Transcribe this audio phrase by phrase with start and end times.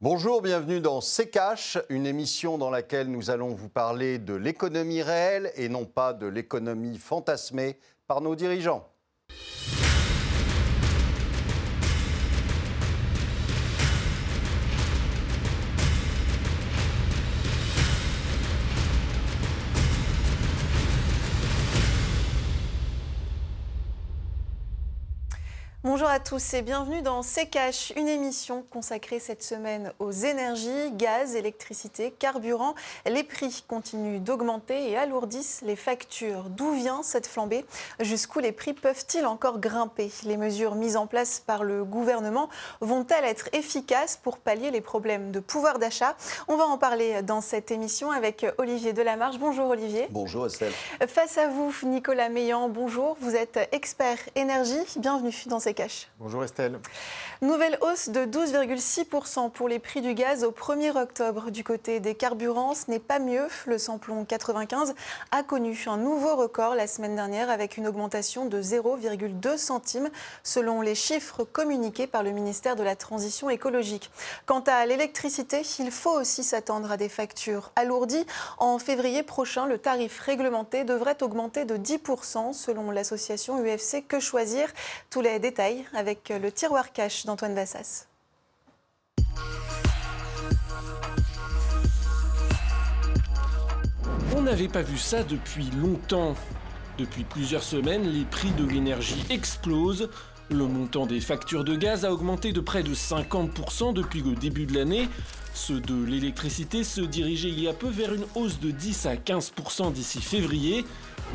[0.00, 1.30] Bonjour, bienvenue dans C'est
[1.88, 6.26] une émission dans laquelle nous allons vous parler de l'économie réelle et non pas de
[6.26, 7.78] l'économie fantasmée
[8.08, 8.93] par nos dirigeants.
[25.94, 30.90] Bonjour à tous et bienvenue dans C'est Cash, une émission consacrée cette semaine aux énergies,
[30.94, 32.74] gaz, électricité, carburant.
[33.06, 36.50] Les prix continuent d'augmenter et alourdissent les factures.
[36.50, 37.64] D'où vient cette flambée?
[38.00, 40.10] Jusqu'où les prix peuvent-ils encore grimper?
[40.24, 42.48] Les mesures mises en place par le gouvernement
[42.80, 46.16] vont-elles être efficaces pour pallier les problèmes de pouvoir d'achat?
[46.48, 49.38] On va en parler dans cette émission avec Olivier Delamarche.
[49.38, 50.08] Bonjour Olivier.
[50.10, 50.72] Bonjour Estelle.
[51.06, 52.68] Face à vous, Nicolas Meillan.
[52.68, 53.16] Bonjour.
[53.20, 54.84] Vous êtes expert énergie.
[54.96, 55.60] Bienvenue dans
[56.18, 56.78] Bonjour Estelle.
[57.42, 61.50] Nouvelle hausse de 12,6% pour les prix du gaz au 1er octobre.
[61.50, 63.48] Du côté des carburants, ce n'est pas mieux.
[63.66, 64.94] Le samplon 95
[65.30, 70.08] a connu un nouveau record la semaine dernière avec une augmentation de 0,2 centimes
[70.42, 74.10] selon les chiffres communiqués par le ministère de la Transition écologique.
[74.46, 78.26] Quant à l'électricité, il faut aussi s'attendre à des factures alourdies.
[78.58, 84.68] En février prochain, le tarif réglementé devrait augmenter de 10% selon l'association UFC Que Choisir.
[85.10, 88.06] Tous les détails avec le tiroir cash d'Antoine Vassas.
[94.36, 96.34] On n'avait pas vu ça depuis longtemps.
[96.98, 100.08] Depuis plusieurs semaines, les prix de l'énergie explosent.
[100.50, 104.66] Le montant des factures de gaz a augmenté de près de 50% depuis le début
[104.66, 105.08] de l'année.
[105.54, 109.14] Ceux de l'électricité se dirigeaient il y a peu vers une hausse de 10 à
[109.14, 110.84] 15% d'ici février.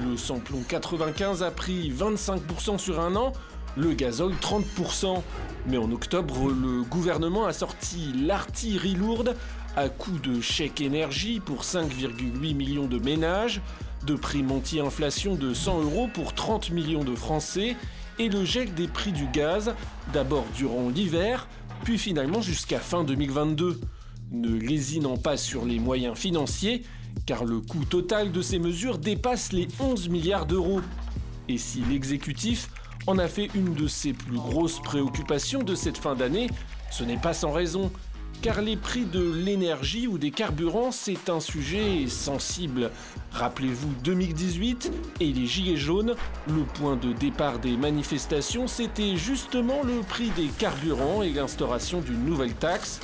[0.06, 3.34] Le samplon 95 a pris 25% sur un an,
[3.78, 5.22] le gazole 30%.
[5.68, 9.36] Mais en octobre, le gouvernement a sorti l'artillerie lourde
[9.76, 13.62] à coup de chèque énergie pour 5,8 millions de ménages,
[14.06, 17.76] de primes anti-inflation de 100 euros pour 30 millions de Français
[18.18, 19.74] et le gel des prix du gaz,
[20.12, 21.48] d'abord durant l'hiver,
[21.84, 23.80] puis finalement jusqu'à fin 2022.
[24.32, 26.84] Ne lésinant pas sur les moyens financiers,
[27.26, 30.82] car le coût total de ces mesures dépasse les 11 milliards d'euros.
[31.48, 32.70] Et si l'exécutif
[33.10, 36.48] en a fait une de ses plus grosses préoccupations de cette fin d'année,
[36.92, 37.92] ce n'est pas sans raison,
[38.44, 42.92] car les prix de l'énergie ou des carburants, c'est un sujet sensible.
[43.32, 46.14] Rappelez-vous 2018 et les Gilets jaunes,
[46.48, 52.24] le point de départ des manifestations, c'était justement le prix des carburants et l'instauration d'une
[52.24, 53.00] nouvelle taxe.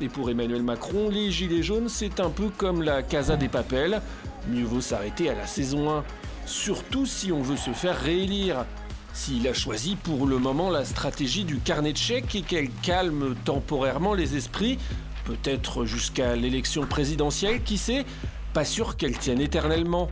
[0.00, 4.00] Et pour Emmanuel Macron, les Gilets jaunes, c'est un peu comme la Casa des Papels,
[4.48, 6.04] mieux vaut s'arrêter à la saison 1.
[6.46, 8.64] Surtout si on veut se faire réélire.
[9.12, 13.34] S'il a choisi pour le moment la stratégie du carnet de chèques et qu'elle calme
[13.44, 14.78] temporairement les esprits,
[15.24, 18.04] peut-être jusqu'à l'élection présidentielle, qui sait,
[18.54, 20.08] pas sûr qu'elle tienne éternellement.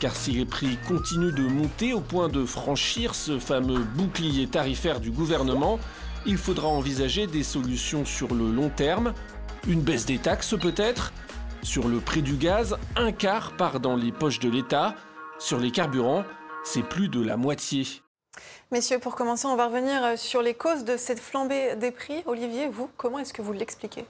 [0.00, 5.00] Car si les prix continuent de monter au point de franchir ce fameux bouclier tarifaire
[5.00, 5.78] du gouvernement,
[6.26, 9.14] il faudra envisager des solutions sur le long terme,
[9.66, 11.12] une baisse des taxes peut-être,
[11.62, 14.94] sur le prix du gaz, un quart part dans les poches de l'État,
[15.38, 16.24] sur les carburants,
[16.64, 17.86] c'est plus de la moitié.
[18.72, 22.22] Messieurs, pour commencer, on va revenir euh, sur les causes de cette flambée des prix.
[22.26, 24.04] Olivier, vous, comment est-ce que vous l'expliquez?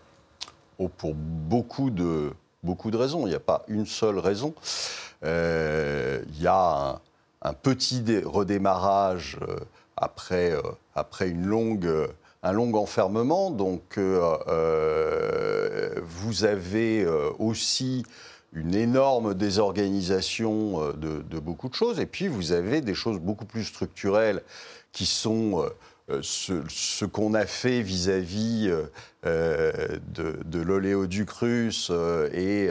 [0.79, 2.31] Oh, Pour beaucoup de,
[2.63, 3.27] beaucoup de raisons.
[3.27, 4.55] Il n'y a pas une seule raison.
[5.25, 7.01] Euh, il y a
[7.41, 9.57] un, petit redémarrage euh,
[9.97, 10.53] après,
[12.43, 13.51] un long enfermement.
[13.51, 13.99] Donc,
[16.03, 17.07] vous avez
[17.39, 18.05] aussi
[18.53, 22.01] une énorme désorganisation euh, de, beaucoup de choses.
[22.01, 24.43] Et puis, vous avez des choses beaucoup plus structurelles
[24.93, 25.69] qui sont euh,
[26.11, 28.73] euh, ce, qu'on a fait vis-à-vis
[29.25, 31.93] de, l'oléoduc russe
[32.33, 32.71] et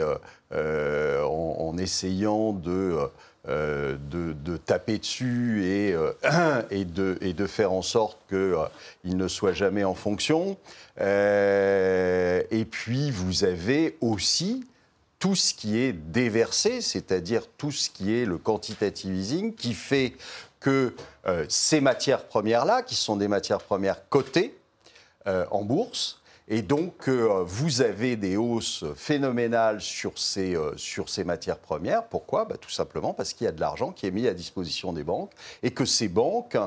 [0.52, 2.98] en, essayant de,
[3.46, 5.96] de, taper dessus et,
[6.70, 10.58] et, de, et de faire en sorte qu'il ne soit jamais en fonction.
[10.98, 14.64] et puis, vous avez aussi
[15.20, 20.14] tout ce qui est déversé, c'est-à-dire tout ce qui est le quantitative easing, qui fait
[20.58, 20.94] que
[21.26, 24.58] euh, ces matières premières-là, qui sont des matières premières cotées
[25.26, 26.19] euh, en bourse,
[26.50, 32.04] et donc, euh, vous avez des hausses phénoménales sur ces, sur ces matières premières.
[32.04, 32.44] Pourquoi?
[32.44, 35.04] Bah, Tout simplement parce qu'il y a de l'argent qui est mis à disposition des
[35.04, 35.32] banques
[35.62, 36.58] et que ces banques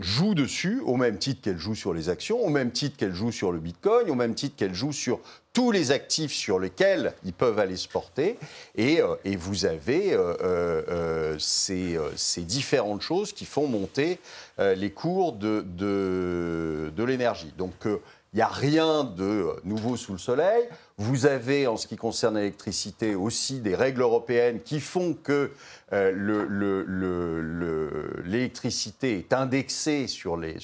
[0.00, 3.32] jouent dessus au même titre qu'elles jouent sur les actions, au même titre qu'elles jouent
[3.32, 5.20] sur le Bitcoin, au même titre qu'elles jouent sur
[5.54, 8.36] tous les actifs sur lesquels ils peuvent aller se porter,
[8.74, 14.18] et, euh, vous avez euh, euh, ces, différentes choses qui font monter
[14.58, 17.52] les cours de, de, l'énergie.
[17.56, 17.86] Donc
[18.34, 20.68] il n'y a rien de nouveau sous le soleil.
[20.98, 25.52] Vous avez, en ce qui concerne l'électricité, aussi des règles européennes qui font que
[25.92, 26.12] euh,
[28.24, 30.58] l'électricité est indexée euh,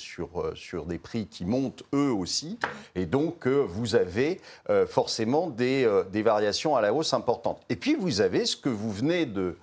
[0.55, 2.58] sur, des prix qui montent eux aussi.
[2.96, 4.40] Et donc, euh, vous avez
[4.88, 5.87] forcément des,
[6.25, 7.62] variations à la hausse importantes.
[7.69, 9.55] Et puis, vous avez ce que vous venez de,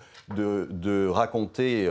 [1.09, 1.89] raconter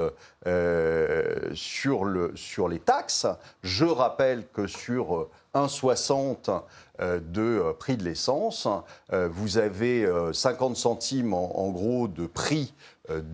[1.54, 3.26] sur les taxes.
[3.62, 6.62] Je rappelle que sur 1,60
[7.00, 8.69] euh, de euh, prix de l'essence.
[9.12, 12.75] Euh, vous avez 50 centimes en, gros de prix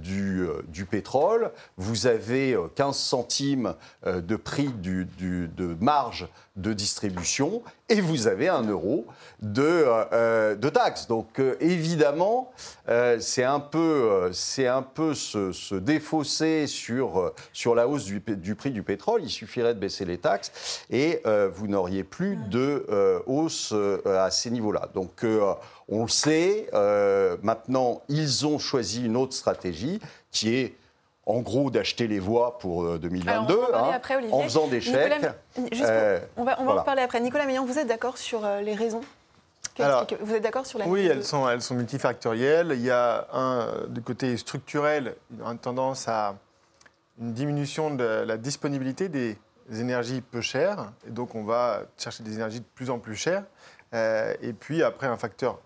[0.03, 3.75] du, du, pétrole, vous avez 15 centimes
[4.05, 9.07] de prix de marge de distribution et vous avez un euro
[9.41, 11.07] de, euh, taxes.
[11.09, 12.53] Donc euh, évidemment,
[12.89, 18.55] euh, c'est un peu, c'est un peu se, défausser sur, sur la hausse du, du,
[18.55, 19.23] prix du pétrole.
[19.23, 21.23] Il suffirait de baisser les taxes et
[21.55, 22.87] vous n'auriez plus de
[23.27, 23.75] hausse
[24.05, 24.89] à ces niveaux-là.
[24.95, 25.25] Donc
[25.93, 26.69] on le sait,
[27.43, 30.01] maintenant ils ont choisi une autre stratégie
[30.31, 30.75] qui est
[31.27, 34.01] en gros d'acheter les voix pour 2022 euh, hein,
[34.33, 35.25] en faisant des chèques.
[35.83, 37.21] Euh, on va, en parler après.
[37.21, 39.03] Nicolas Meillan, vous êtes d'accord sur euh, les raisons?
[39.79, 42.73] Vous êtes d'accord sur la Oui, elles sont, elles sont multifactorielles.
[42.75, 46.37] Il y a un, du côté structurel, une tendance à
[47.21, 49.39] une diminution de la disponibilité des
[49.73, 50.93] énergies peu chères.
[51.07, 53.45] Et donc, on va chercher des énergies de plus en plus chères.
[53.95, 55.59] et puis, après, un facteur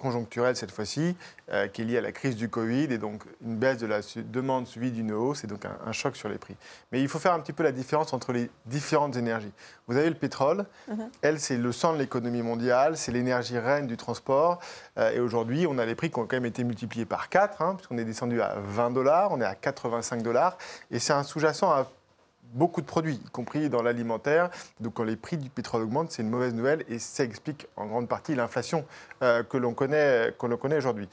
[0.00, 1.14] conjoncturelle cette fois-ci,
[1.52, 4.00] euh, qui est liée à la crise du Covid, et donc une baisse de la
[4.16, 6.56] demande suivie d'une hausse, et donc un, choc sur les prix.
[6.90, 9.52] Mais il faut faire un petit peu la différence entre les différentes énergies.
[9.86, 11.10] Vous avez le pétrole, mhm.
[11.22, 14.60] elle c'est le sang de l'économie mondiale, c'est l'énergie reine du transport,
[14.98, 17.62] euh, et aujourd'hui on a les prix qui ont quand même été multipliés par 4,
[17.62, 20.56] hein, puisqu'on est descendu à 20 dollars, on est à 85 dollars,
[20.90, 21.86] et c'est un sous-jacent à
[22.52, 24.50] beaucoup de produits, y compris dans l'alimentaire.
[24.80, 27.86] Donc quand les prix du pétrole augmentent, c'est une mauvaise nouvelle et ça explique en
[27.86, 28.84] grande partie l'inflation
[29.22, 30.32] euh, que l'on connaît,
[30.76, 31.08] aujourd'hui.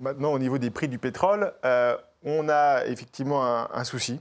[0.00, 4.20] Maintenant, au niveau des prix du pétrole, euh, on a effectivement un, souci.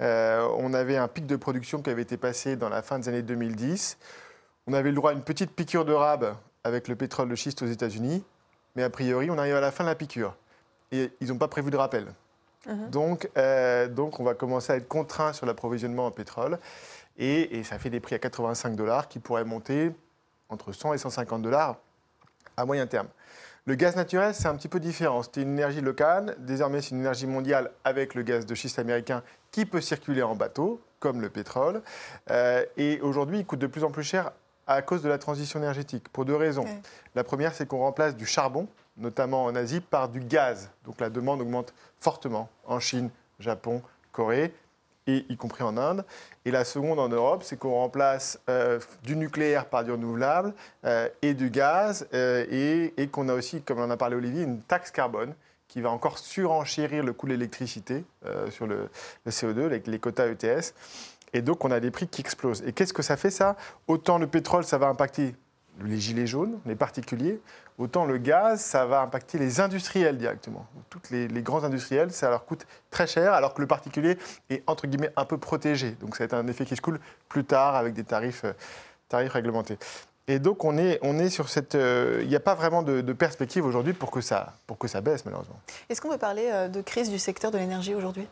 [0.00, 3.08] Euh, on avait un pic de production qui avait été passé dans la fin des
[3.08, 3.98] années 2010.
[4.66, 6.34] On avait le droit à une petite piqûre de rab
[6.64, 8.22] avec le pétrole de schiste aux États-Unis,
[8.76, 10.36] mais a priori, on arrive à la fin de la piqûre.
[10.92, 12.06] Et ils n'ont pas prévu de rappel.
[12.66, 12.90] Mhm.
[12.90, 16.58] Donc, euh, donc, on va commencer à être contraint sur l'approvisionnement en pétrole.
[17.16, 19.92] Et, ça fait des prix à 85 dollars qui pourraient monter
[20.48, 21.76] entre 100 et 150 dollars
[22.56, 23.08] à moyen terme.
[23.66, 25.22] Le gaz naturel, c'est un petit peu différent.
[25.22, 26.36] C'était une énergie locale.
[26.38, 30.36] Désormais, c'est une énergie mondiale avec le gaz de schiste américain qui peut circuler en
[30.36, 31.82] bateau, comme le pétrole.
[32.30, 34.30] Euh, et aujourd'hui, il coûte de plus en plus cher
[34.66, 36.66] à cause de la transition énergétique, pour deux raisons.
[37.14, 40.70] La première, c'est qu'on remplace du charbon, notamment en Asie, par du gaz.
[40.84, 43.10] Donc la demande augmente fortement en Chine,
[43.40, 44.52] Japon, Corée,
[45.08, 46.04] et y compris en Inde.
[46.44, 50.54] Et la seconde en Europe, c'est qu'on remplace euh, du nucléaire par du renouvelable
[50.84, 54.60] euh, et du gaz, euh, et, qu'on a aussi, comme en a parlé Olivier, une
[54.60, 55.34] taxe carbone
[55.66, 58.02] qui va encore surenchérir le coût de l'électricité
[58.50, 58.88] sur le,
[59.28, 60.72] CO2, les, les quotas ETS.
[61.34, 62.62] Et donc, on a des prix qui explosent.
[62.66, 63.54] Et qu'est-ce que ça fait, ça?
[63.86, 65.34] Autant le pétrole, ça va impacter
[65.84, 67.40] les gilets jaunes, les particuliers,
[67.78, 70.66] autant le gaz, ça va impacter les industriels directement.
[70.90, 74.18] Toutes les, grands industriels, ça leur coûte très cher, alors que le particulier
[74.50, 75.92] est entre guillemets un peu protégé.
[76.00, 78.52] Donc ça va être un effet qui se coule plus tard avec des tarifs, euh,
[79.08, 79.78] tarifs réglementés.
[80.26, 81.74] Et donc on est, on est sur cette...
[81.74, 85.00] Euh, il n'y a pas vraiment de, perspective aujourd'hui pour, que ça, pour que ça
[85.00, 85.58] baisse malheureusement.
[85.88, 88.28] Est-ce qu'on peut parler euh, de crise du secteur de l'énergie aujourd'hui?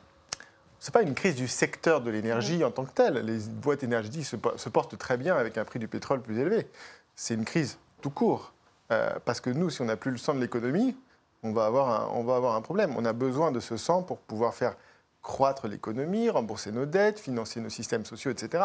[0.78, 3.14] Ce n'est pas une crise du secteur de l'énergie en tant que telle.
[3.24, 6.68] Les boîtes énergétiques se, portent très bien avec un prix du pétrole plus élevé.
[7.16, 8.52] C'est une crise tout court.
[8.92, 10.96] Euh, parce que nous, si on n'a plus le sang de l'économie,
[11.42, 12.94] on, va avoir un, on va avoir un problème.
[12.96, 14.76] On a besoin de ce sang pour pouvoir faire
[15.22, 18.62] croître l'économie, rembourser nos dettes, financer nos systèmes sociaux, etc.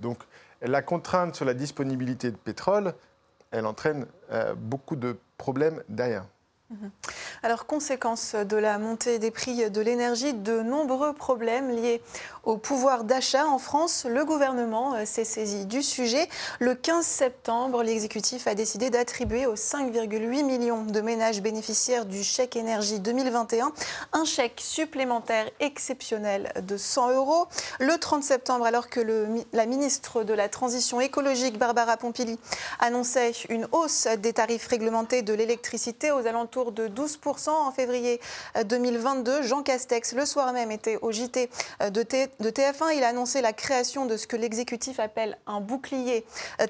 [0.00, 0.18] Donc
[0.60, 2.94] la contrainte sur la disponibilité de pétrole,
[3.52, 6.24] elle entraîne euh, beaucoup de problèmes derrière.
[6.70, 6.90] Mhm.
[7.42, 12.02] Alors, conséquence de la montée des prix de l'énergie, de nombreux problèmes liés
[12.44, 14.06] au pouvoir d'achat en France.
[14.08, 16.28] Le gouvernement euh, s'est saisi du sujet.
[16.58, 22.56] Le 15 septembre, l'exécutif a décidé d'attribuer aux 5,8 millions de ménages bénéficiaires du chèque
[22.56, 23.72] énergie 2021
[24.12, 27.46] un chèque supplémentaire exceptionnel de 100 euros.
[27.78, 29.00] Le 30 septembre, alors que
[29.52, 32.38] la ministre de la Transition écologique, Barbara Pompili,
[32.80, 38.20] annonçait une hausse des tarifs réglementés de l'électricité aux alentours de 12 12% en février
[38.64, 39.42] 2022.
[39.42, 41.48] Jean Castex, le soir même, était au JT
[41.80, 42.96] de, de TF1.
[42.96, 46.24] Il a annoncé la création de ce que l'exécutif appelle un bouclier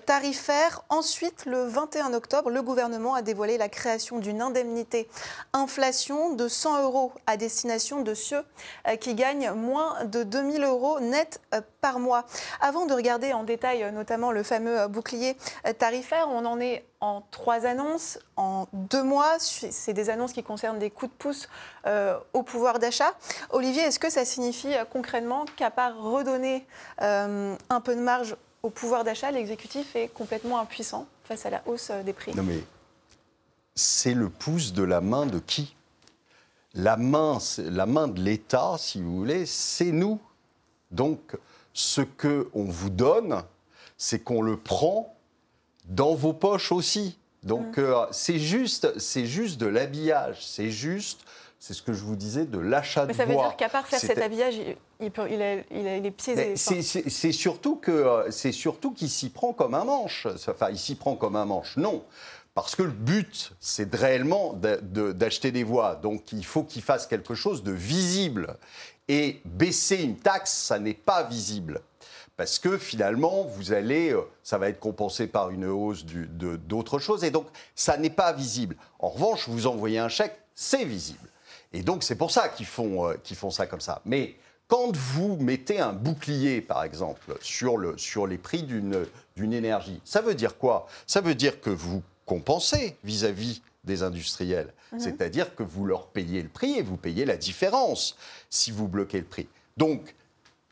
[0.06, 0.84] tarifaire.
[0.88, 5.08] Ensuite, le 21 octobre, le gouvernement a dévoilé la création d'une indemnité
[5.52, 8.44] inflation de 100 euros à destination de ceux
[9.00, 11.40] qui gagnent moins de 2000 euros net
[11.80, 12.24] par mois.
[12.60, 15.36] Avant de regarder en détail notamment le fameux bouclier
[15.78, 19.38] tarifaire, on en est en trois annonces, en deux mois.
[19.38, 21.48] C'est des annonces qui concernent des coups de pouce
[21.86, 23.12] euh, au pouvoir d'achat.
[23.50, 26.66] Olivier, est-ce que ça signifie euh, concrètement qu'à part redonner
[27.02, 31.62] euh, un peu de marge au pouvoir d'achat, l'exécutif est complètement impuissant face à la
[31.66, 32.34] hausse des prix?
[32.34, 32.62] Non mais
[33.74, 35.76] c'est le pouce de la main de qui?
[36.74, 40.20] La main, la main de l'État, si vous voulez, c'est nous.
[40.90, 41.36] Donc,
[41.72, 43.42] ce qu'on vous donne,
[43.96, 45.16] c'est qu'on le prend
[45.90, 47.18] dans vos poches aussi.
[47.42, 51.20] Donc euh, c'est juste, c'est juste de l'habillage, c'est juste,
[51.58, 53.26] c'est ce que je vous disais, de l'achat de voix.
[53.26, 54.54] Mais ça veut dire qu'à part faire cet habillage,
[55.00, 56.56] il, peut, il, a, il, a, les pieds.
[56.56, 60.26] C'est surtout que euh, c'est surtout qu'il s'y prend comme un manche.
[60.48, 61.76] Enfin, il s'y prend comme un manche.
[61.76, 62.04] Non.
[62.54, 65.94] Parce que le but, c'est réellement d'acheter des voix.
[65.94, 68.56] Donc il faut qu'il fasse quelque chose de visible.
[69.08, 71.80] Et baisser une taxe, ça n'est pas visible
[72.40, 77.22] parce que finalement, vous allez, euh, ça va être compensé par une hausse d'autres choses,
[77.22, 78.76] et donc ça n'est pas visible.
[78.98, 81.28] En revanche, vous envoyez un chèque, c'est visible.
[81.74, 84.00] Et donc c'est pour ça qu'ils font, euh, font ça comme ça.
[84.06, 84.36] Mais
[84.68, 90.22] quand vous mettez un bouclier, par exemple, sur, le, sur les prix d'une énergie, ça
[90.22, 90.86] veut dire quoi?
[91.06, 94.72] Ça veut dire que vous compensez vis-à-vis des industriels.
[94.92, 95.00] Mhm.
[95.00, 98.16] C'est-à-dire que vous leur payez le prix et vous payez la différence
[98.48, 99.46] si vous bloquez le prix.
[99.76, 100.14] Donc,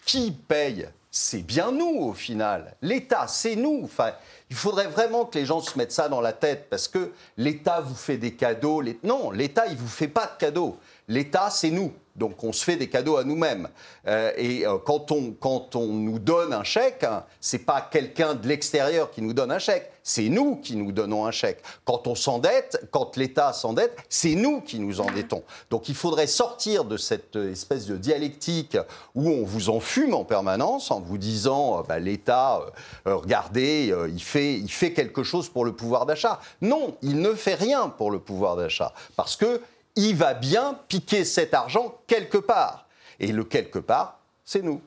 [0.06, 2.76] qui paye c'est bien nous au final.
[2.82, 3.80] L'État, c'est nous.
[3.84, 4.12] Enfin,
[4.50, 7.80] il faudrait vraiment que les gens se mettent ça dans la tête parce que l'État
[7.80, 8.82] vous fait des cadeaux.
[9.02, 10.76] Non, l'État, il vous fait pas de cadeaux.
[11.08, 11.92] L'État, c'est nous.
[12.18, 13.68] Donc on se fait des cadeaux à nous-mêmes.
[14.06, 18.34] Euh, et euh, quand, on, quand on nous donne un chèque, hein, c'est pas quelqu'un
[18.34, 21.62] de l'extérieur qui nous donne un chèque, c'est nous qui nous donnons un chèque.
[21.84, 25.42] Quand on s'endette, quand l'État s'endette, c'est nous qui nous endettons.
[25.70, 28.76] Donc il faudrait sortir de cette espèce de dialectique
[29.14, 32.60] où on vous enfume en permanence en vous disant euh, bah, l'État,
[33.04, 36.40] regardez, il, fait, il fait quelque chose pour le pouvoir d'achat.
[36.62, 39.60] Non, il ne fait rien pour le pouvoir d'achat parce que
[40.06, 42.86] il va bien piquer cet argent quelque part.
[43.20, 44.80] Et le quelque part, c'est nous.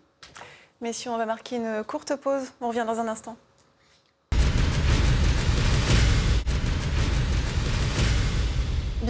[0.80, 2.54] Messieurs, on va marquer une courte pause.
[2.62, 3.36] On revient dans un instant.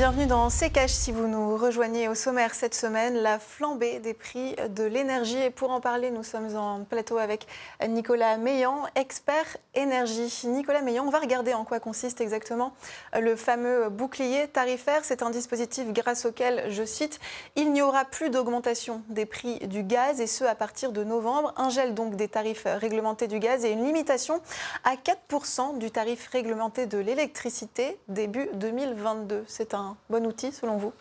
[0.02, 4.56] Bienvenue dans C'est si vous nous rejoignez au sommaire cette semaine, la flambée des prix
[4.70, 5.38] de l'énergie.
[5.38, 7.46] Et pour en parler, nous sommes en plateau avec
[7.88, 10.48] Nicolas Meillan, expert énergie.
[10.48, 12.74] Nicolas Meillan, on va regarder en quoi consiste exactement
[13.14, 15.06] le fameux bouclier tarifaire.
[15.06, 17.20] C'est un dispositif grâce auquel, je cite,
[17.56, 21.54] il n'y aura plus d'augmentation des prix du gaz et ce à partir de novembre.
[21.58, 24.42] Un gel donc des tarifs réglementés du gaz et une limitation
[24.84, 29.44] à 4% du tarif réglementé de l'électricité début 2022.
[29.46, 30.94] C'est un bon outil selon vous?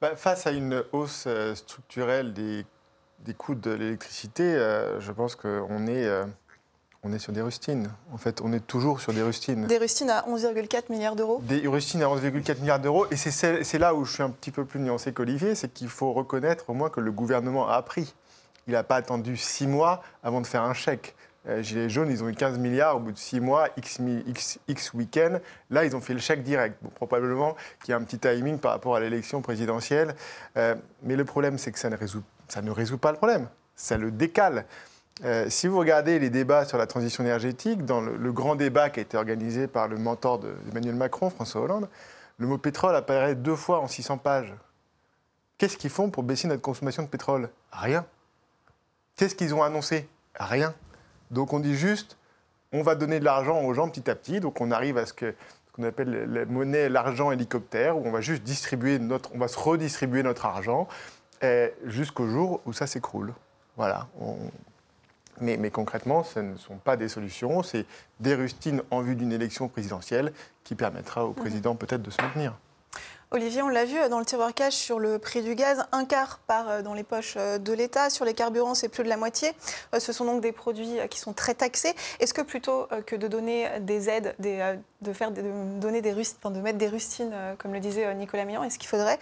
[0.00, 2.64] Bah, Face à une hausse euh, structurelle des,
[3.34, 6.24] coûts de l'électricité, euh, je pense qu'on est, euh,
[7.04, 7.88] on est sur des rustines.
[8.12, 9.66] En fait, on est toujours sur des rustines.
[9.66, 11.40] Des rustines à 11,4 milliards d'euros?
[11.44, 13.06] Des rustines à 11,4 milliards d'euros.
[13.10, 16.12] Et c'est là où je suis un petit peu plus nuancé qu'Olivier, c'est qu'il faut
[16.12, 18.12] reconnaître au moins que le gouvernement a appris.
[18.66, 21.14] Il n'a pas attendu six mois avant de faire un chèque.
[21.48, 24.00] Euh, Gilets jaunes, ils ont eu 15 milliards au bout de 6 mois, X,
[24.68, 25.40] X, week-end.
[25.70, 26.76] Là, ils ont fait le chèque direct.
[26.94, 30.14] probablement qu'il y a un petit timing par rapport à l'élection présidentielle.
[30.56, 33.48] Euh, mais le problème, c'est que ça ne, résout, ça ne résout pas le problème.
[33.74, 34.66] Ça le décale.
[35.24, 39.00] Euh, si vous regardez les débats sur la transition énergétique, dans le, grand débat qui
[39.00, 41.88] a été organisé par le mentor d'Emmanuel Macron, François Hollande,
[42.38, 44.54] le mot pétrole apparaît deux fois en 600 pages.
[45.58, 47.50] Qu'est-ce qu'ils font pour baisser notre consommation de pétrole?
[47.70, 48.04] Rien.
[49.16, 50.08] Qu'est-ce qu'ils ont annoncé?
[50.34, 50.74] Rien.
[51.32, 52.16] Donc on dit juste,
[52.72, 54.40] on va donner de l'argent aux gens petit à petit.
[54.40, 55.34] Donc on arrive à ce que
[55.72, 59.58] qu'on appelle la monnaie, l'argent hélicoptère, où on va juste distribuer notre, on va se
[59.58, 60.86] redistribuer notre argent
[61.86, 63.32] jusqu'au jour où ça s'écroule.
[63.76, 64.06] Voilà.
[65.40, 67.86] Mais, mais, concrètement, ce ne sont pas des solutions, c'est
[68.20, 71.34] des rustines en vue d'une élection présidentielle qui permettra au mmh.
[71.34, 72.54] président peut-être de se maintenir.
[73.34, 76.38] Olivier, on l'a vu dans le tiroir cash sur le prix du gaz, un quart
[76.40, 78.10] part euh, dans les poches euh, de l'État.
[78.10, 79.52] Sur les carburants, c'est plus de la moitié.
[79.94, 81.94] Euh, ce sont donc des produits qui sont très taxés.
[82.20, 85.40] Est-ce que plutôt que de donner des aides, de, faire, de,
[85.80, 89.18] donner des de mettre des rustines, comme le disait Nicolas Millon, est-ce qu'il faudrait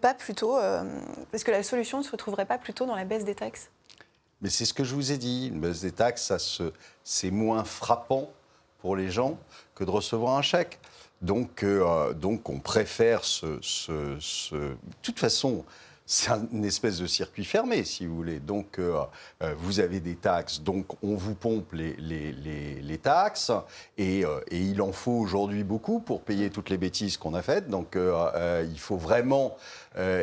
[0.00, 0.56] pas plutôt,
[1.32, 3.70] est-ce que la solution ne se retrouverait pas plutôt dans la baisse des taxes?
[4.40, 5.48] Mais c'est ce que je vous ai dit.
[5.48, 6.32] Une baisse des taxes,
[7.02, 8.30] c'est moins frappant
[8.78, 9.36] pour les gens
[9.74, 10.78] que de recevoir un chèque.
[11.20, 11.64] Donc,
[12.16, 15.64] donc on préfère ce, ce, De toute façon,
[16.10, 18.40] c'est une espèce de circuit fermé, si vous voulez.
[18.40, 19.02] Donc, euh,
[19.42, 22.32] euh, vous avez des taxes, donc on vous pompe les, les,
[22.80, 23.52] les, taxes,
[23.98, 27.42] et, euh, et, il en faut aujourd'hui beaucoup pour payer toutes les bêtises qu'on a
[27.42, 27.68] faites.
[27.68, 29.56] Donc, il faut vraiment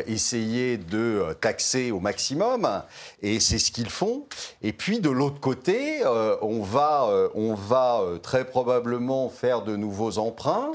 [0.08, 2.68] essayer de taxer au maximum,
[3.22, 4.26] et c'est ce qu'ils font.
[4.64, 6.02] Et puis, de l'autre côté,
[6.42, 10.72] on va, on va très probablement faire de nouveaux emprunts.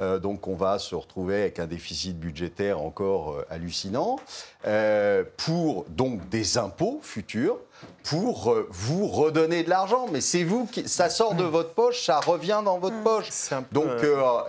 [0.00, 4.18] Euh, donc on va se retrouver avec un déficit budgétaire encore euh, hallucinant,
[4.66, 7.56] euh, pour donc des impôts futurs
[8.04, 10.06] pour vous redonner de l'argent.
[10.12, 10.86] Mais c'est vous qui.
[10.86, 13.02] Ça sort de votre poche, ça revient dans votre mm.
[13.02, 13.28] poche.
[13.72, 13.88] Donc,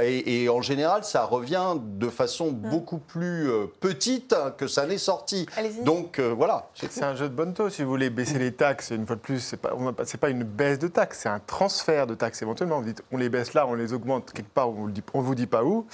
[0.02, 2.70] et, en général, ça revient de façon mm.
[2.70, 5.46] beaucoup plus petite que ça n'est sorti.
[5.84, 6.70] Donc voilà.
[6.74, 7.70] C'est un jeu de bonne taux.
[7.70, 10.44] Si vous voulez baisser les taxes, une fois de plus, ce n'est pas, pas une
[10.44, 12.80] baisse de taxes, c'est un transfert de taxes éventuellement.
[12.80, 15.48] Vous dites, on les baisse là, on les augmente quelque part, on ne vous dit
[15.48, 15.86] pas où.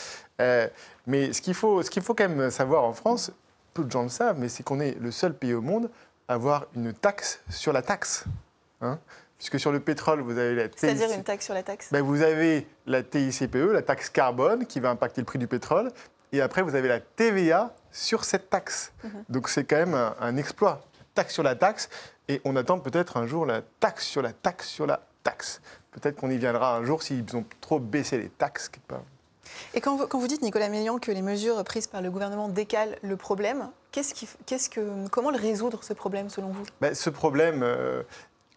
[0.41, 0.67] Euh,
[1.05, 3.31] mais ce qu'il faut, ce qu'il faut quand même savoir en France,
[3.77, 5.89] peu de gens le savent, mais c'est qu'on est le seul pays au monde
[6.27, 8.25] à avoir une taxe sur la taxe.
[8.81, 8.99] Hein.
[9.37, 11.89] Puisque sur le pétrole, vous avez la C'est-à-dire une taxe sur la taxe?
[11.91, 15.91] Ben, Vous avez la TICPE, la taxe carbone, qui va impacter le prix du pétrole.
[16.31, 18.91] Et après, vous avez la TVA sur cette taxe.
[19.03, 19.23] Mhm.
[19.29, 20.81] Donc c'est quand même un, un, exploit.
[21.13, 21.87] Taxe sur la taxe.
[22.27, 25.61] Et on attend peut-être un jour la taxe sur la taxe sur la taxe.
[25.91, 28.71] Peut-être qu'on y viendra un jour s'ils ont trop baissé les taxes.
[29.73, 33.17] Et quand vous, dites, Nicolas Mélian, que les mesures prises par le gouvernement décalent le
[33.17, 34.27] problème, qui,
[34.69, 36.63] que, comment le résoudre, ce problème, selon vous?
[36.81, 38.03] Ben, Ce problème, euh,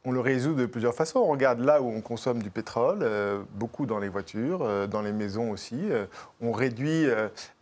[0.04, 1.20] on le résout de plusieurs façons.
[1.20, 5.02] On regarde là où on consomme du pétrole, euh, beaucoup dans les voitures, euh, dans
[5.02, 5.88] les maisons aussi.
[6.40, 7.06] on réduit,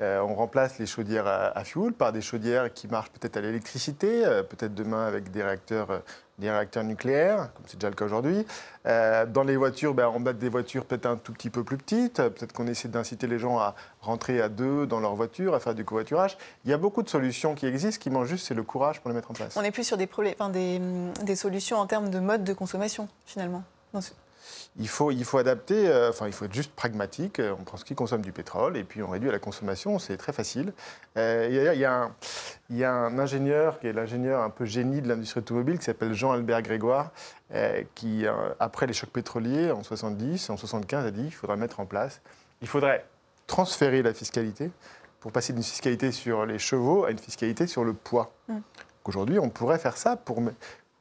[0.00, 4.22] on remplace les chaudières à, à, fuel par des chaudières qui marchent peut-être à l'électricité,
[4.48, 6.02] peut-être demain avec des réacteurs
[6.38, 8.46] des réacteurs nucléaires, comme c'est déjà le cas aujourd'hui.
[8.86, 11.76] Euh, dans les voitures, ben, on met des voitures peut-être un tout petit peu plus
[11.76, 12.16] petites.
[12.16, 15.74] Peut-être qu'on essaie d'inciter les gens à rentrer à deux dans leur voiture, à faire
[15.74, 16.38] du covoiturage.
[16.64, 19.10] Il y a beaucoup de solutions qui existent, qui manquent juste, c'est le courage pour
[19.10, 19.56] les mettre en place.
[19.56, 20.80] On est plus sur des, problèmes, des,
[21.24, 23.64] des solutions en termes de mode de consommation, finalement
[24.78, 27.40] il faut, il faut adapter, euh, enfin, il faut être juste pragmatique.
[27.58, 30.32] On prend ce qui consomme du pétrole et puis on réduit la consommation, c'est très
[30.32, 30.72] facile.
[31.16, 32.14] Euh, il, y a, un,
[32.70, 35.84] il, y a, un, ingénieur, qui est l'ingénieur un peu génie de l'industrie automobile, qui
[35.84, 37.10] s'appelle Jean-Albert Grégoire,
[37.52, 38.24] euh, qui,
[38.60, 42.20] après les chocs pétroliers en 70, en 75, a dit qu'il faudrait mettre en place,
[42.62, 43.04] il faudrait
[43.46, 44.70] transférer la fiscalité
[45.20, 48.32] pour passer d'une fiscalité sur les chevaux à une fiscalité sur le poids.
[48.48, 48.58] Mm.
[49.04, 50.42] Aujourd'hui, on pourrait faire ça pour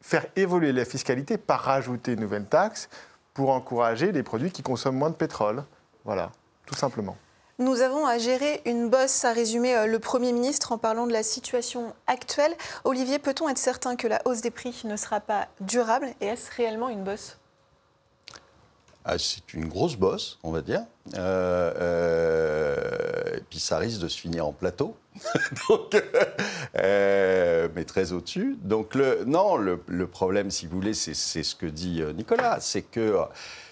[0.01, 2.89] faire évoluer la fiscalité par rajouter une nouvelle taxe
[3.37, 5.63] pour encourager les produits qui consomment moins de pétrole.
[6.05, 6.31] Voilà,
[6.65, 7.15] tout simplement.
[7.59, 11.13] Nous avons à gérer une bosse, a résumé euh, le Premier ministre en parlant de
[11.13, 12.55] la situation actuelle.
[12.83, 16.51] Olivier, peut-on être certain que la hausse des prix ne sera pas durable Et est-ce
[16.55, 17.37] réellement une bosse?
[19.17, 20.81] C'est une grosse bosse, on va dire.
[21.15, 24.97] Euh, euh, et puis ça risque de se finir en plateau.
[25.69, 25.95] Donc,
[26.73, 28.57] mais très au-dessus.
[28.61, 33.15] Donc, non, le, le, problème, si vous voulez, c'est ce que dit Nicolas, c'est que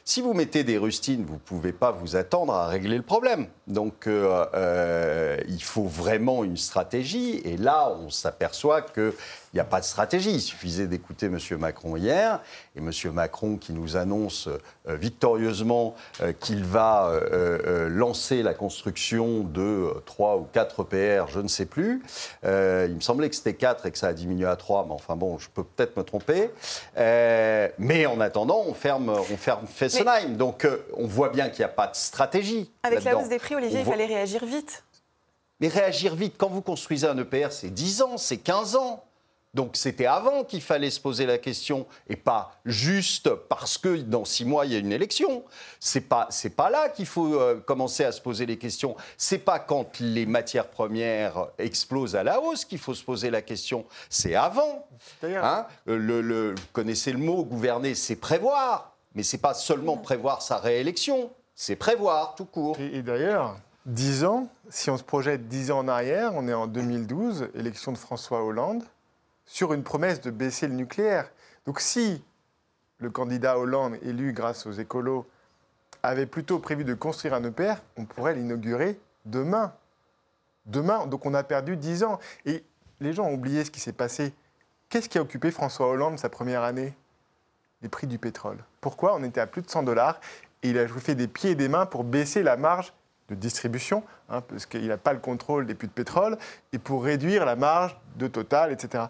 [0.07, 3.47] si vous mettez des rustines, vous ne pouvez pas vous attendre à régler le problème.
[3.65, 7.41] Donc euh, euh, il faut vraiment une stratégie.
[7.43, 9.13] Et là, on s'aperçoit qu'il
[9.55, 10.31] n'y a pas de stratégie.
[10.31, 11.39] Il suffisait d'écouter M.
[11.59, 12.41] Macron hier.
[12.75, 12.91] Et M.
[13.11, 15.95] Macron qui nous annonce euh, victorieusement
[16.39, 17.11] qu'il va
[17.89, 22.03] lancer la construction de 3 ou 4 EPR, je ne sais plus.
[22.43, 22.49] il
[22.95, 24.85] me semblait que c'était 4 et que ça a diminué à 3.
[24.87, 26.51] Mais enfin bon, je peux peut-être me tromper.
[26.95, 29.65] mais en attendant, on ferme, on ferme
[30.37, 32.71] donc euh, on voit bien qu'il n'y a pas de stratégie.
[32.83, 34.83] Avec la hausse des prix, Olivier, il fallait réagir vite.
[35.59, 39.04] Mais réagir vite, quand vous construisez un EPR, c'est 10 ans, c'est 15 ans.
[39.55, 44.25] Donc c'était avant qu'il fallait se poser la question et pas juste parce que dans
[44.25, 45.45] six mois il y a une élection.
[45.79, 48.97] C'est pas c'est pas là qu'il faut euh, commencer à se poser les questions.
[49.17, 53.41] C'est pas quand les matières premières explosent à la hausse qu'il faut se poser la
[53.41, 53.85] question.
[54.09, 54.87] C'est avant.
[55.23, 58.91] Hein le, vous connaissez le mot gouverner, c'est prévoir.
[59.15, 62.77] Mais ce n'est pas seulement prévoir sa réélection, c'est prévoir tout court.
[62.79, 66.67] Et, d'ailleurs, 10 ans, si on se projette 10 ans en arrière, on est en
[66.67, 68.83] 2012, élection de François Hollande,
[69.45, 71.31] sur une promesse de baisser le nucléaire.
[71.65, 72.23] Donc si
[72.99, 75.27] le candidat Hollande, élu grâce aux écolos,
[76.03, 79.73] avait plutôt prévu de construire un EPR, on pourrait l'inaugurer demain.
[80.65, 82.19] Demain, donc on a perdu 10 ans.
[82.45, 82.63] Et
[82.99, 84.33] les gens ont oublié ce qui s'est passé.
[84.89, 86.95] Qu'est-ce qui a occupé François Hollande sa première année?
[87.81, 88.63] Les prix du pétrole.
[88.81, 89.15] Pourquoi?
[89.15, 90.19] On était à plus de 100 dollars
[90.63, 92.93] et il a fait des pieds et des mains pour baisser la marge
[93.29, 96.37] de distribution, hein, parce qu'il n'a pas le contrôle des puits de pétrole,
[96.73, 99.05] et pour réduire la marge de Total, etc.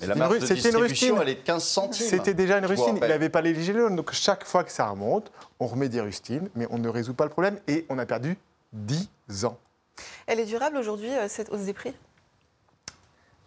[0.00, 2.06] Mais la une de une elle est de 15 centimes.
[2.06, 2.96] C'était déjà une rustine.
[2.96, 3.96] Il n'avait pas les gilets jaunes.
[3.96, 7.24] Donc chaque fois que ça remonte, on remet des rustines, mais on ne résout pas
[7.24, 7.58] le problème.
[7.68, 8.38] Et on a perdu
[8.72, 9.58] 10 ans.
[10.26, 11.94] Elle est durable aujourd'hui, euh, cette hausse des prix?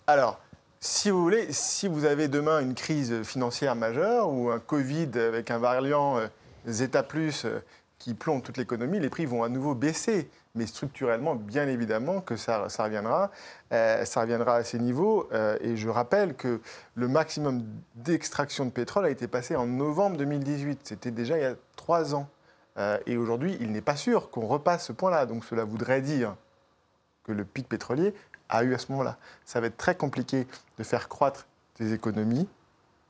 [0.05, 0.39] Alors,
[0.79, 5.49] si vous voulez, si vous avez demain une crise financière majeure ou un Covid avec
[5.49, 6.27] un variant euh,
[6.67, 7.63] Zeta plus euh,
[7.99, 10.29] qui plombe toute l'économie, les prix vont à nouveau baisser.
[10.55, 13.31] Mais structurellement, bien évidemment que ça, reviendra.
[13.71, 15.27] Euh, ça reviendra à ces niveaux.
[15.31, 16.61] Euh, et je rappelle que
[16.93, 17.63] le maximum
[17.95, 20.81] d'extraction de pétrole a été passé en novembre 2018.
[20.83, 22.29] C'était déjà il y a trois ans.
[22.77, 25.25] Euh, et aujourd'hui, il n'est pas sûr qu'on repasse ce point-là.
[25.25, 26.35] Donc cela voudrait dire
[27.23, 28.13] que le pic pétrolier
[28.49, 29.17] a eu à ce moment-là.
[29.45, 31.47] Ça va être très compliqué de faire croître
[31.79, 32.47] des économies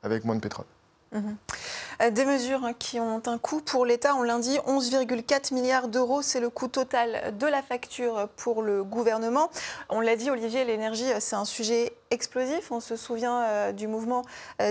[0.02, 0.66] avec moins de pétrole.
[1.14, 5.88] Euh, Des mesures hein, qui ont un coût pour l'État, on l'a dit, 11,4 milliards
[5.88, 9.50] d'euros, c'est le coût total de la facture pour le gouvernement.
[9.90, 12.72] On l'a dit, Olivier, l'énergie, euh, c'est un sujet explosif.
[12.72, 14.24] On se souvient euh, du mouvement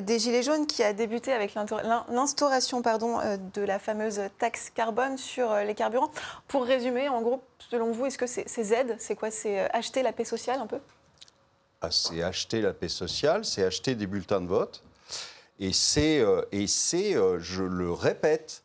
[0.03, 5.75] des Gilets jaunes qui a débuté avec l'instauration de la fameuse taxe carbone sur les
[5.75, 6.11] carburants.
[6.49, 8.75] Pour résumer, en gros, selon vous, est-ce que c'est c'est Z?
[8.99, 9.31] C'est quoi?
[9.31, 10.79] C'est acheter la paix sociale un peu?
[11.81, 14.83] Ah, c'est acheter la paix sociale, c'est acheter des bulletins de vote.
[15.63, 18.65] Et c'est, euh, et c'est euh, je le répète,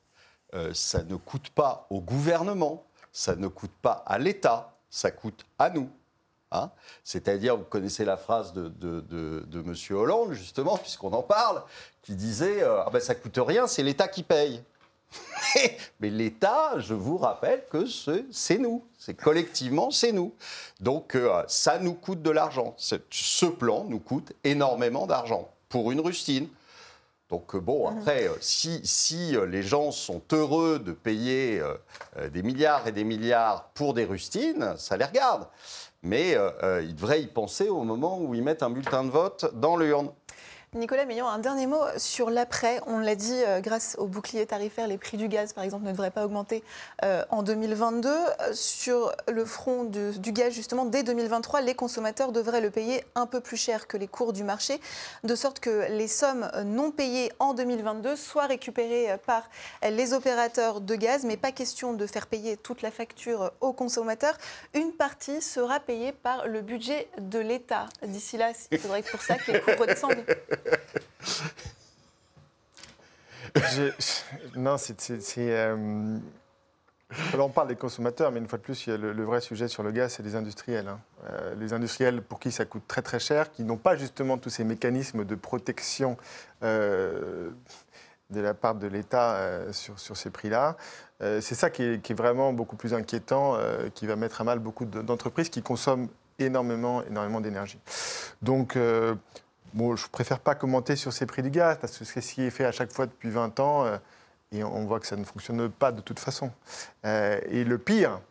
[0.55, 2.83] euh, ça ne coûte pas au gouvernement,
[3.13, 5.91] ça ne coûte pas à l'État, ça coûte à nous.
[6.51, 6.71] Hein
[7.03, 9.75] C'est-à-dire, vous connaissez la phrase de, de, M.
[9.95, 11.61] Hollande, justement, puisqu'on en parle,
[12.01, 14.63] qui disait euh, Ah ben ça coûte rien, c'est l'État qui paye.
[15.99, 20.33] Mais l'État, je vous rappelle que ce- c'est nous, c'est collectivement, c'est nous.
[20.79, 21.15] Donc
[21.47, 22.73] ça nous coûte de l'argent.
[22.77, 26.47] Ce plan nous coûte énormément d'argent pour une rustine.
[27.29, 31.61] Donc euh, bon, après, euh, si, si euh, les gens sont heureux de payer
[32.31, 35.47] des milliards et des milliards pour des rustines, ça les regarde.
[36.03, 36.37] Mais
[36.83, 40.09] ils devraient y penser au moment où ils mettent un bulletin de vote dans l'urne.
[40.73, 42.81] Nicolas Meillon, un dernier mot sur l'après.
[42.87, 45.91] On l'a dit, euh, grâce au bouclier tarifaire, les prix du gaz, par exemple, ne
[45.93, 46.61] devraient pas augmenter
[47.05, 48.09] euh, en 2022.
[48.09, 53.05] Euh, Sur le front de- du gaz, justement, dès 2023, les consommateurs devraient le payer
[53.15, 54.81] un peu plus cher que les cours du marché,
[55.23, 59.49] de sorte que les sommes non payées en 2022 soient récupérées par
[59.89, 64.37] les opérateurs de gaz, mais pas question de faire payer toute la facture aux consommateurs.
[64.73, 67.85] Une partie sera payée par le budget de l'État.
[68.03, 70.25] D'ici là, il faudrait pour ça que les cours redescendent.
[74.55, 75.19] Non, c'est.
[75.37, 76.19] euh,
[77.37, 80.13] on parle des consommateurs, mais une fois de plus, le, vrai sujet sur le gaz,
[80.13, 80.87] c'est les industriels.
[80.87, 80.99] hein.
[81.29, 84.49] Euh, les industriels pour qui ça coûte très très cher, qui n'ont pas justement tous
[84.49, 86.17] ces mécanismes de protection
[86.63, 87.49] euh,
[88.29, 90.75] de la part de l'État euh, sur, ces prix-là.
[91.19, 93.57] C'est ça qui est, qui est vraiment beaucoup plus inquiétant,
[93.95, 97.79] qui va mettre à mal beaucoup de- d'entreprises qui consomment énormément, énormément d'énergie.
[98.43, 98.77] Donc,
[99.77, 102.41] bon, je préfère pas commenter sur ces prix du gaz, parce que c'est ce qui
[102.43, 103.85] est fait à chaque fois depuis 20 ans.
[103.85, 103.97] euh,
[104.53, 106.51] et on voit que ça ne fonctionne pas de toute façon.
[107.05, 108.21] Euh, et le pire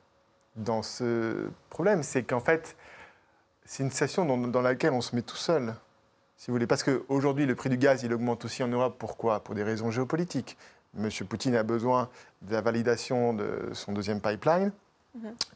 [0.57, 2.75] dans ce problème, c'est qu'en fait,
[3.67, 5.75] c'est une situation dans, dans laquelle on se met tout seul,
[6.39, 6.67] si vous voulez.
[6.67, 8.97] Parce qu'aujourd'hui, le prix du gaz, il augmente aussi en Europe.
[8.99, 9.41] Pourquoi?
[9.41, 10.57] Pour des raisons géopolitiques.
[10.95, 12.09] Monsieur Poutine a besoin
[12.41, 14.73] de la validation de son deuxième pipeline,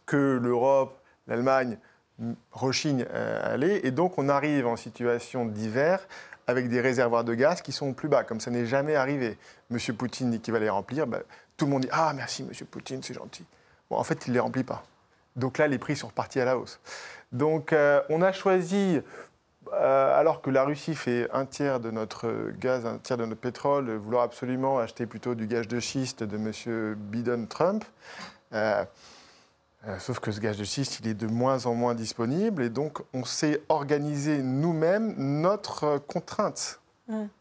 [0.04, 1.78] que l'Europe, l'Allemagne
[2.52, 3.80] rechignent euh, à aller.
[3.84, 6.06] Et donc, on arrive en situation d'hiver
[6.46, 9.38] avec des réservoirs de gaz qui sont plus bas, comme ça n'est jamais arrivé.
[9.70, 11.06] Monsieur Poutine dit qu'il va les remplir.
[11.06, 11.22] ben,
[11.56, 13.44] tout le monde dit Ah, merci, Monsieur Poutine, c'est gentil.
[13.90, 14.84] En fait, il ne les remplit pas.
[15.36, 16.80] Donc là, les prix sont repartis à la hausse.
[17.32, 19.00] Donc, euh, on a choisi,
[19.72, 23.40] euh, alors que la Russie fait un tiers de notre gaz, un tiers de notre
[23.40, 26.94] pétrole, vouloir absolument acheter plutôt du gaz de schiste de M.
[26.96, 27.84] Biden-Trump.
[28.52, 28.84] Euh,
[29.88, 32.68] euh, sauf que ce gaz de schiste, il est de moins en moins disponible et
[32.68, 36.76] donc on s'est organisé nous-mêmes notre euh, contrainte.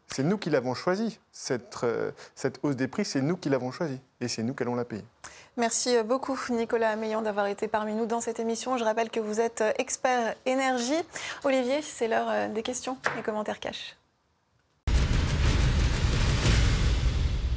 [0.08, 1.20] C'est nous qui l'avons choisi.
[1.30, 4.64] Cette, euh, cette hausse des prix, c'est nous qui l'avons choisi et c'est nous qui
[4.64, 5.04] allons la payer.
[5.56, 8.78] Merci beaucoup Nicolas Meillan d'avoir été parmi nous dans cette émission.
[8.78, 11.00] Je rappelle que vous êtes expert énergie.
[11.44, 13.96] Olivier, c'est l'heure des questions et commentaires cash.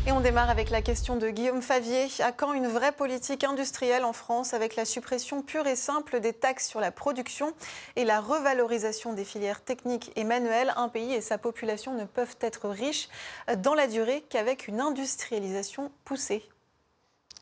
[0.05, 2.07] Et on démarre avec la question de Guillaume Favier.
[2.19, 6.33] À quand une vraie politique industrielle en France avec la suppression pure et simple des
[6.33, 7.53] taxes sur la production
[7.95, 10.73] et la revalorisation des filières techniques et manuelles?
[10.75, 13.07] Un pays et sa population ne peuvent être riches
[13.59, 16.43] dans la durée qu'avec une industrialisation poussée.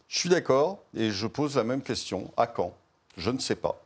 [0.08, 2.32] Je suis d'accord et je pose la même question.
[2.38, 2.74] À quand?
[3.18, 3.82] Je ne sais pas.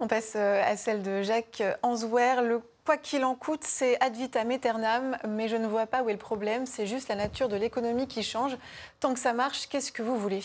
[0.00, 2.34] On passe euh, à celle de Jacques Ansouer.
[2.42, 6.08] Le quoi qu'il en coûte, c'est ad vitam aeternam, mais je ne vois pas où
[6.08, 6.66] est le problème.
[6.66, 8.56] C'est juste la nature de l'économie qui change.
[9.00, 10.42] Tant que ça marche, qu'est-ce que vous voulez?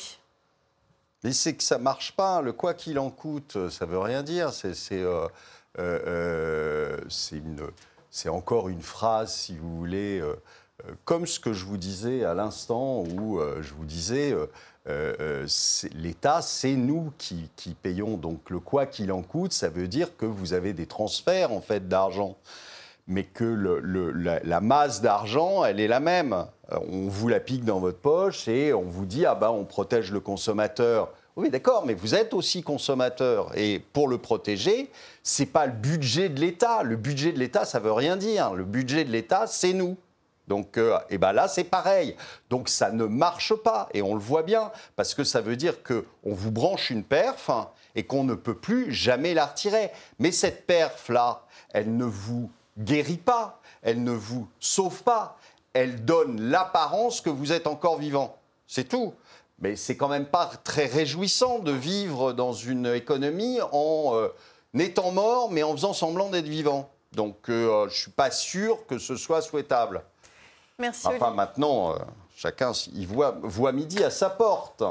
[1.23, 2.41] Mais c'est que ça marche pas.
[2.41, 4.51] Le quoi qu'il en coûte, ça veut rien dire.
[4.63, 5.27] Euh,
[5.77, 6.97] euh, euh,
[8.09, 10.23] c'est encore une phrase, si vous voulez,
[11.05, 14.35] comme ce que je vous disais à l'instant, où euh, je vous disais,
[15.93, 17.49] l'État, c'est nous qui,
[17.81, 18.17] payons.
[18.17, 21.61] Donc le quoi qu'il en coûte, ça veut dire que vous avez des transferts en
[21.61, 22.35] fait d'argent
[23.09, 26.45] mais que le, la, masse d'argent, elle est la même.
[26.71, 30.11] On vous la pique dans votre poche et on vous dit, ah ben on protège
[30.11, 31.11] le consommateur.
[31.35, 33.57] Oui, d'accord, mais vous êtes aussi consommateur.
[33.57, 34.91] Et pour le protéger,
[35.23, 36.83] ce n'est pas le budget de l'État.
[36.83, 38.53] Le budget de l'État, ça veut rien dire.
[38.53, 39.97] Le budget de l'État, c'est nous.
[40.49, 42.15] Donc, euh, eh ben là, c'est pareil.
[42.49, 43.87] Donc, ça ne marche pas.
[43.93, 47.51] Et on le voit bien, parce que ça veut dire qu'on vous branche une perf
[47.51, 49.91] hein, et qu'on ne peut plus jamais la retirer.
[50.17, 55.37] Mais cette perf-là, elle ne vous guérit pas, elle ne vous sauve pas,
[55.73, 58.35] elle donne l'apparence que vous êtes encore vivant.
[58.67, 59.13] C'est tout.
[59.59, 64.29] Mais c'est quand même pas très réjouissant de vivre dans une économie en euh,
[64.77, 66.89] étant mort, mais en faisant semblant d'être vivant.
[67.11, 70.03] Donc euh, je ne suis pas sûr que ce soit souhaitable.
[70.79, 71.07] Merci.
[71.07, 71.97] Enfin, maintenant, euh,
[72.35, 72.71] chacun
[73.07, 74.83] voit, voit midi à sa porte.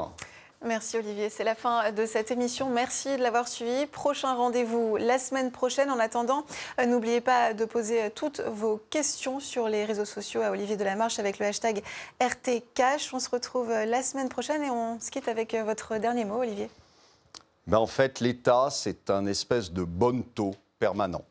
[0.65, 2.69] Merci Olivier, c'est la fin de cette émission.
[2.69, 3.85] Merci de l'avoir suivi.
[3.85, 5.89] Prochain rendez-vous la semaine prochaine.
[5.89, 6.43] En attendant,
[6.81, 11.17] euh, n'oubliez pas de poser toutes vos questions sur les réseaux sociaux à Olivier Delamarche
[11.17, 11.81] avec le hashtag
[12.19, 13.13] RTCash.
[13.13, 16.25] On se retrouve euh, la semaine prochaine et on se quitte avec euh, votre dernier
[16.25, 16.69] mot, Olivier.
[17.65, 21.23] Ben en fait, l'État, c'est un espèce de bon taux permanent.